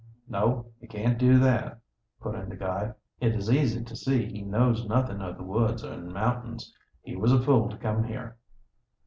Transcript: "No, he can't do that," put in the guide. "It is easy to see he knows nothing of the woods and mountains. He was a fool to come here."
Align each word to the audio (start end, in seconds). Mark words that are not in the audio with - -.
"No, 0.27 0.65
he 0.79 0.87
can't 0.87 1.19
do 1.19 1.37
that," 1.37 1.79
put 2.19 2.33
in 2.33 2.49
the 2.49 2.55
guide. 2.55 2.95
"It 3.19 3.35
is 3.35 3.51
easy 3.51 3.83
to 3.83 3.95
see 3.95 4.25
he 4.25 4.41
knows 4.41 4.87
nothing 4.87 5.21
of 5.21 5.37
the 5.37 5.43
woods 5.43 5.83
and 5.83 6.11
mountains. 6.11 6.73
He 7.03 7.15
was 7.15 7.31
a 7.31 7.39
fool 7.39 7.69
to 7.69 7.77
come 7.77 8.05
here." 8.05 8.37